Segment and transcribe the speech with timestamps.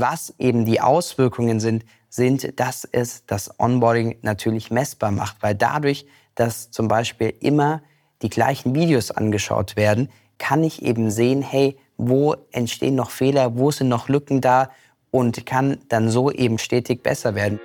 [0.00, 6.06] was eben die Auswirkungen sind, sind, dass es das Onboarding natürlich messbar macht, weil dadurch,
[6.34, 7.82] dass zum Beispiel immer
[8.22, 13.70] die gleichen Videos angeschaut werden, kann ich eben sehen, hey, wo entstehen noch Fehler, wo
[13.70, 14.70] sind noch Lücken da
[15.10, 17.60] und kann dann so eben stetig besser werden.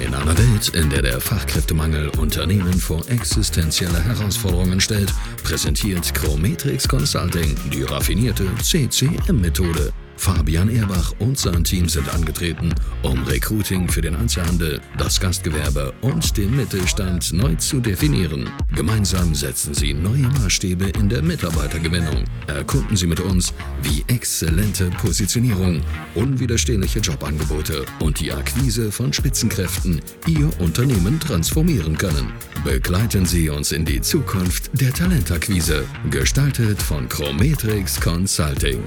[0.00, 5.12] In einer Welt, in der der Fachkräftemangel Unternehmen vor existenzielle Herausforderungen stellt,
[5.44, 13.88] präsentiert Chrometrix Consulting die raffinierte CCM-Methode Fabian Erbach und sein Team sind angetreten, um Recruiting
[13.88, 18.48] für den Einzelhandel, das Gastgewerbe und den Mittelstand neu zu definieren.
[18.74, 22.24] Gemeinsam setzen sie neue Maßstäbe in der Mitarbeitergewinnung.
[22.46, 25.82] Erkunden Sie mit uns, wie exzellente Positionierung,
[26.14, 32.32] unwiderstehliche Jobangebote und die Akquise von Spitzenkräften Ihr Unternehmen transformieren können.
[32.64, 38.80] Begleiten Sie uns in die Zukunft der Talentakquise, gestaltet von Chrometrix Consulting.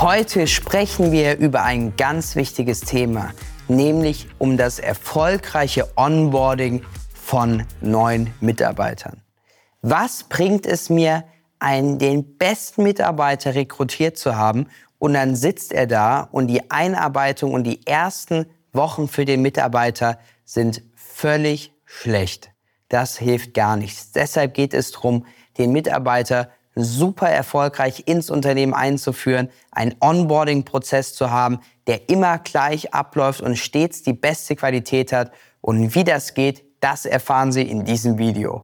[0.00, 3.34] Heute sprechen wir über ein ganz wichtiges Thema,
[3.66, 9.20] nämlich um das erfolgreiche Onboarding von neuen Mitarbeitern.
[9.82, 11.24] Was bringt es mir,
[11.58, 14.68] einen, den besten Mitarbeiter rekrutiert zu haben
[15.00, 20.20] und dann sitzt er da und die Einarbeitung und die ersten Wochen für den Mitarbeiter
[20.44, 22.52] sind völlig schlecht.
[22.88, 24.12] Das hilft gar nichts.
[24.12, 25.26] Deshalb geht es darum,
[25.58, 26.50] den Mitarbeiter
[26.84, 34.02] super erfolgreich ins Unternehmen einzuführen, einen Onboarding-Prozess zu haben, der immer gleich abläuft und stets
[34.02, 35.32] die beste Qualität hat.
[35.60, 38.62] Und wie das geht, das erfahren Sie in diesem Video.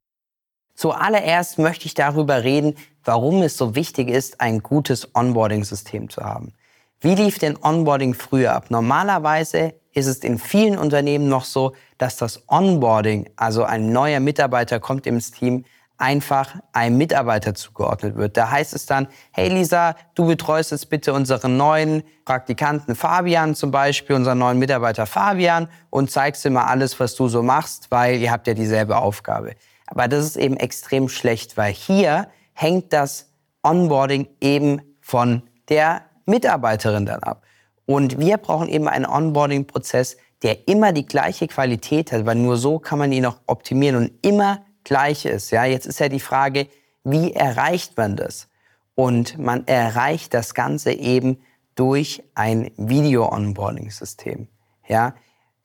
[0.75, 6.53] Zuallererst möchte ich darüber reden, warum es so wichtig ist, ein gutes Onboarding-System zu haben.
[7.01, 8.71] Wie lief denn Onboarding früher ab?
[8.71, 14.81] Normalerweise ist es in vielen Unternehmen noch so, dass das Onboarding, also ein neuer Mitarbeiter
[14.81, 15.65] kommt ins Team,
[15.97, 18.37] einfach einem Mitarbeiter zugeordnet wird.
[18.37, 23.71] Da heißt es dann, hey Lisa, du betreust jetzt bitte unseren neuen Praktikanten Fabian zum
[23.71, 28.21] Beispiel, unseren neuen Mitarbeiter Fabian und zeigst ihm mal alles, was du so machst, weil
[28.21, 29.55] ihr habt ja dieselbe Aufgabe.
[29.87, 33.31] Aber das ist eben extrem schlecht, weil hier hängt das
[33.63, 37.43] Onboarding eben von der Mitarbeiterin dann ab.
[37.87, 42.79] Und wir brauchen eben einen Onboarding-Prozess, der immer die gleiche Qualität hat, weil nur so
[42.79, 45.51] kann man ihn auch optimieren und immer gleich ist.
[45.51, 46.69] Ja, jetzt ist ja die Frage,
[47.03, 48.49] wie erreicht man das?
[48.95, 51.39] Und man erreicht das Ganze eben
[51.75, 54.47] durch ein Video-Onboarding-System.
[54.87, 55.15] Ja,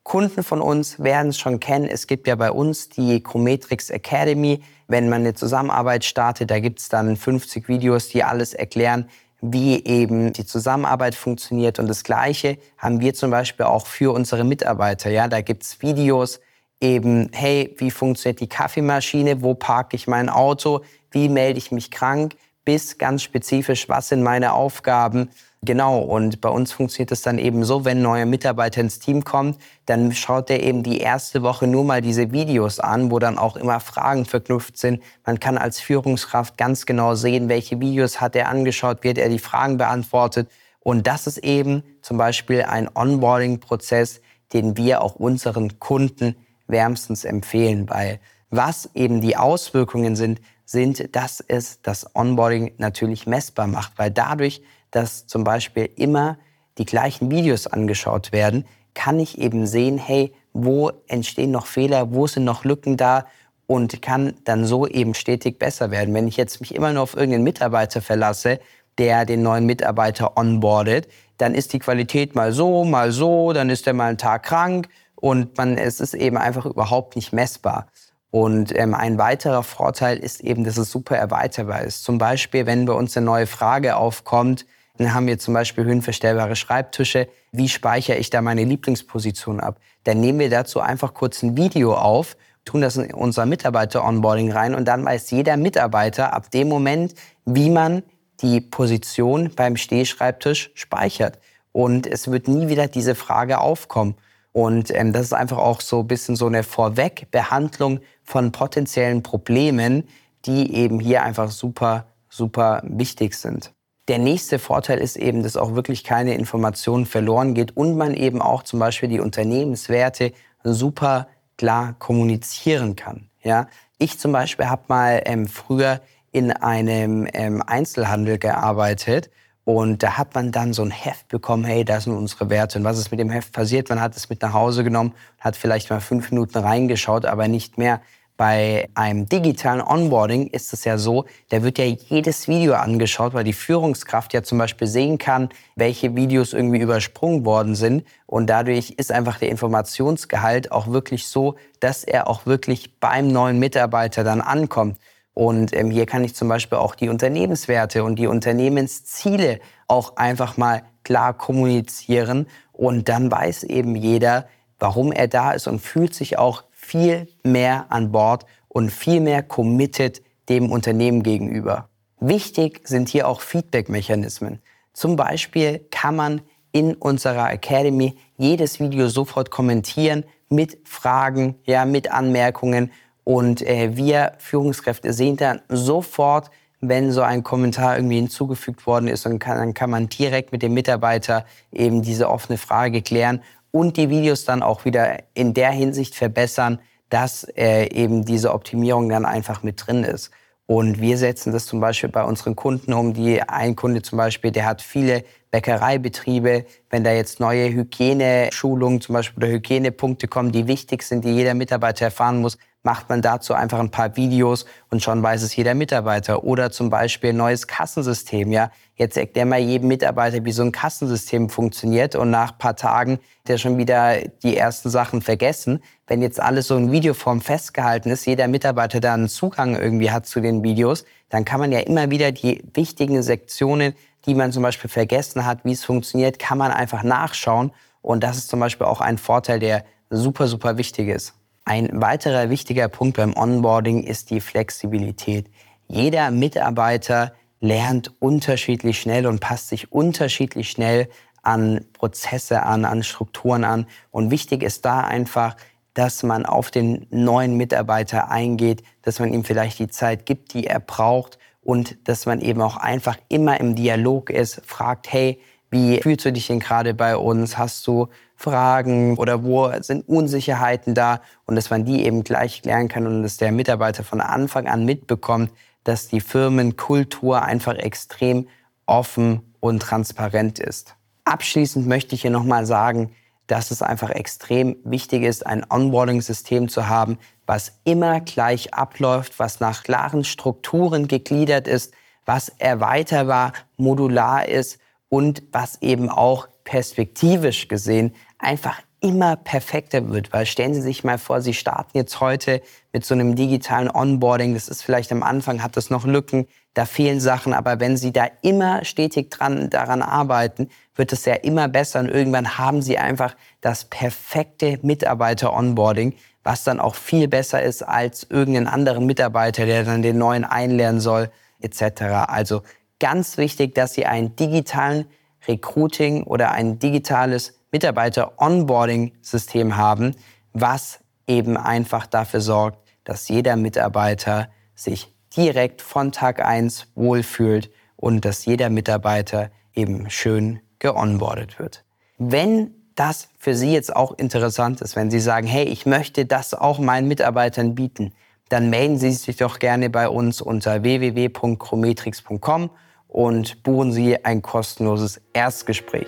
[0.03, 1.85] Kunden von uns werden es schon kennen.
[1.85, 4.61] Es gibt ja bei uns die Chrometrix Academy.
[4.87, 9.07] Wenn man eine Zusammenarbeit startet, da gibt es dann 50 Videos, die alles erklären,
[9.41, 11.77] wie eben die Zusammenarbeit funktioniert.
[11.77, 15.11] Und das Gleiche haben wir zum Beispiel auch für unsere Mitarbeiter.
[15.11, 16.39] Ja, da gibt es Videos,
[16.81, 20.81] eben, hey, wie funktioniert die Kaffeemaschine, wo parke ich mein Auto,
[21.11, 22.35] wie melde ich mich krank,
[22.65, 25.29] bis ganz spezifisch, was sind meine Aufgaben.
[25.61, 29.25] Genau, und bei uns funktioniert es dann eben so, wenn ein neuer Mitarbeiter ins Team
[29.25, 33.37] kommt, dann schaut er eben die erste Woche nur mal diese Videos an, wo dann
[33.37, 35.03] auch immer Fragen verknüpft sind.
[35.25, 39.39] Man kann als Führungskraft ganz genau sehen, welche Videos hat er angeschaut, wird er die
[39.39, 40.49] Fragen beantwortet.
[40.79, 44.21] Und das ist eben zum Beispiel ein Onboarding-Prozess,
[44.53, 46.35] den wir auch unseren Kunden
[46.69, 48.19] wärmstens empfehlen, weil
[48.49, 54.61] was eben die Auswirkungen sind, sind, dass es das Onboarding natürlich messbar macht, weil dadurch,
[54.91, 56.37] dass zum Beispiel immer
[56.77, 62.27] die gleichen Videos angeschaut werden, kann ich eben sehen, hey, wo entstehen noch Fehler, wo
[62.27, 63.25] sind noch Lücken da
[63.67, 66.13] und kann dann so eben stetig besser werden.
[66.13, 68.59] Wenn ich jetzt mich immer nur auf irgendeinen Mitarbeiter verlasse,
[68.97, 73.87] der den neuen Mitarbeiter onboardet, dann ist die Qualität mal so, mal so, dann ist
[73.87, 77.87] er mal einen Tag krank und man, es ist eben einfach überhaupt nicht messbar.
[78.31, 82.03] Und ähm, ein weiterer Vorteil ist eben, dass es super erweiterbar ist.
[82.03, 84.65] Zum Beispiel, wenn bei uns eine neue Frage aufkommt,
[84.97, 87.27] dann haben wir zum Beispiel höhenverstellbare Schreibtische.
[87.51, 89.79] Wie speichere ich da meine Lieblingsposition ab?
[90.03, 94.75] Dann nehmen wir dazu einfach kurz ein Video auf, tun das in unser Mitarbeiter-Onboarding rein
[94.75, 97.15] und dann weiß jeder Mitarbeiter ab dem Moment,
[97.45, 98.03] wie man
[98.41, 101.39] die Position beim Stehschreibtisch speichert.
[101.71, 104.15] Und es wird nie wieder diese Frage aufkommen.
[104.51, 110.07] Und ähm, das ist einfach auch so ein bisschen so eine Vorwegbehandlung von potenziellen Problemen,
[110.45, 113.73] die eben hier einfach super, super wichtig sind.
[114.07, 118.41] Der nächste Vorteil ist eben, dass auch wirklich keine Information verloren geht und man eben
[118.41, 120.31] auch zum Beispiel die Unternehmenswerte
[120.63, 123.29] super klar kommunizieren kann.
[123.43, 123.67] Ja?
[123.99, 126.01] Ich zum Beispiel habe mal ähm, früher
[126.31, 129.29] in einem ähm, Einzelhandel gearbeitet
[129.69, 132.79] und da hat man dann so ein Heft bekommen, hey, da sind unsere Werte.
[132.79, 133.87] Und was ist mit dem Heft passiert?
[133.89, 137.77] Man hat es mit nach Hause genommen, hat vielleicht mal fünf Minuten reingeschaut, aber nicht
[137.77, 138.01] mehr.
[138.35, 143.43] Bei einem digitalen Onboarding ist es ja so, da wird ja jedes Video angeschaut, weil
[143.43, 148.05] die Führungskraft ja zum Beispiel sehen kann, welche Videos irgendwie übersprungen worden sind.
[148.25, 153.59] Und dadurch ist einfach der Informationsgehalt auch wirklich so, dass er auch wirklich beim neuen
[153.59, 154.97] Mitarbeiter dann ankommt.
[155.39, 160.57] Und ähm, hier kann ich zum Beispiel auch die Unternehmenswerte und die Unternehmensziele auch einfach
[160.57, 162.45] mal klar kommunizieren.
[162.73, 164.49] Und dann weiß eben jeder,
[164.79, 169.41] warum er da ist und fühlt sich auch viel mehr an Bord und viel mehr
[169.41, 171.87] committed dem Unternehmen gegenüber.
[172.19, 174.61] Wichtig sind hier auch Feedback-Mechanismen.
[174.91, 176.41] Zum Beispiel kann man
[176.73, 182.91] in unserer Academy jedes Video sofort kommentieren mit Fragen, ja, mit Anmerkungen.
[183.29, 186.49] Und äh, wir Führungskräfte sehen dann sofort,
[186.81, 190.63] wenn so ein Kommentar irgendwie hinzugefügt worden ist, und kann, dann kann man direkt mit
[190.63, 195.69] dem Mitarbeiter eben diese offene Frage klären und die Videos dann auch wieder in der
[195.69, 196.79] Hinsicht verbessern,
[197.09, 200.31] dass äh, eben diese Optimierung dann einfach mit drin ist.
[200.65, 203.13] Und wir setzen das zum Beispiel bei unseren Kunden um.
[203.13, 206.65] Die ein Kunde zum Beispiel, der hat viele Bäckereibetriebe.
[206.89, 211.53] Wenn da jetzt neue Hygieneschulungen zum Beispiel oder Hygienepunkte kommen, die wichtig sind, die jeder
[211.53, 215.73] Mitarbeiter erfahren muss, macht man dazu einfach ein paar Videos und schon weiß es jeder
[215.73, 216.43] Mitarbeiter.
[216.43, 218.51] Oder zum Beispiel ein neues Kassensystem.
[218.51, 223.13] Ja, jetzt erklären wir jedem Mitarbeiter, wie so ein Kassensystem funktioniert und nach paar Tagen
[223.13, 225.83] hat er schon wieder die ersten Sachen vergessen.
[226.07, 230.25] Wenn jetzt alles so in Videoform festgehalten ist, jeder Mitarbeiter da einen Zugang irgendwie hat
[230.25, 233.93] zu den Videos, dann kann man ja immer wieder die wichtigen Sektionen,
[234.25, 237.71] die man zum Beispiel vergessen hat, wie es funktioniert, kann man einfach nachschauen.
[238.01, 241.38] Und das ist zum Beispiel auch ein Vorteil, der super, super wichtig ist.
[241.69, 245.51] Ein weiterer wichtiger Punkt beim Onboarding ist die Flexibilität.
[245.87, 251.09] Jeder Mitarbeiter lernt unterschiedlich schnell und passt sich unterschiedlich schnell
[251.43, 253.85] an Prozesse an, an Strukturen an.
[254.09, 255.55] Und wichtig ist da einfach,
[255.93, 260.65] dass man auf den neuen Mitarbeiter eingeht, dass man ihm vielleicht die Zeit gibt, die
[260.65, 265.39] er braucht und dass man eben auch einfach immer im Dialog ist, fragt, hey,
[265.71, 267.57] wie fühlst du dich denn gerade bei uns?
[267.57, 271.21] Hast du Fragen oder wo sind Unsicherheiten da?
[271.45, 274.85] Und dass man die eben gleich klären kann und dass der Mitarbeiter von Anfang an
[274.85, 275.51] mitbekommt,
[275.83, 278.47] dass die Firmenkultur einfach extrem
[278.85, 280.95] offen und transparent ist.
[281.25, 283.11] Abschließend möchte ich hier nochmal sagen,
[283.45, 289.59] dass es einfach extrem wichtig ist, ein Onboarding-System zu haben, was immer gleich abläuft, was
[289.59, 291.93] nach klaren Strukturen gegliedert ist,
[292.25, 300.33] was erweiterbar, modular ist und was eben auch perspektivisch gesehen einfach immer perfekter wird.
[300.33, 302.61] Weil stellen Sie sich mal vor, Sie starten jetzt heute
[302.91, 304.53] mit so einem digitalen Onboarding.
[304.53, 307.53] Das ist vielleicht am Anfang, hat das noch Lücken, da fehlen Sachen.
[307.53, 312.01] Aber wenn Sie da immer stetig dran, daran arbeiten, wird es ja immer besser.
[312.01, 318.27] Und irgendwann haben Sie einfach das perfekte Mitarbeiter-Onboarding, was dann auch viel besser ist als
[318.29, 322.01] irgendein anderer Mitarbeiter, der dann den neuen einlernen soll, etc.
[322.27, 322.63] Also
[322.99, 325.05] ganz wichtig, dass Sie einen digitalen
[325.47, 330.15] Recruiting oder ein digitales Mitarbeiter-Onboarding-System haben,
[330.53, 338.25] was eben einfach dafür sorgt, dass jeder Mitarbeiter sich direkt von Tag 1 wohlfühlt und
[338.25, 341.85] dass jeder Mitarbeiter eben schön geonboardet wird.
[342.17, 346.53] Wenn das für Sie jetzt auch interessant ist, wenn Sie sagen, hey, ich möchte das
[346.53, 348.13] auch meinen Mitarbeitern bieten,
[348.49, 352.71] dann melden Sie sich doch gerne bei uns unter www.chrometrix.com
[353.09, 356.07] und buchen Sie ein kostenloses Erstgespräch.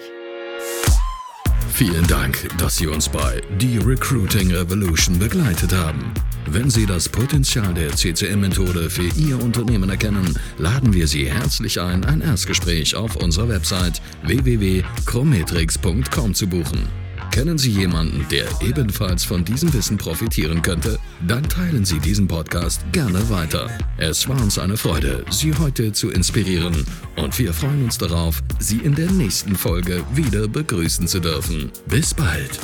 [1.73, 6.13] Vielen Dank, dass Sie uns bei The Recruiting Revolution begleitet haben.
[6.45, 12.05] Wenn Sie das Potenzial der CCM-Methode für Ihr Unternehmen erkennen, laden wir Sie herzlich ein,
[12.05, 17.00] ein Erstgespräch auf unserer Website www.chrometrix.com zu buchen.
[17.31, 20.99] Kennen Sie jemanden, der ebenfalls von diesem Wissen profitieren könnte?
[21.27, 23.69] Dann teilen Sie diesen Podcast gerne weiter.
[23.97, 26.85] Es war uns eine Freude, Sie heute zu inspirieren
[27.15, 31.71] und wir freuen uns darauf, Sie in der nächsten Folge wieder begrüßen zu dürfen.
[31.87, 32.59] Bis bald!